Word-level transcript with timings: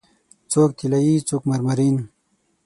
څوک 0.51 0.69
طلایې، 0.79 1.15
څوک 1.29 1.41
مرمرین 1.51 1.97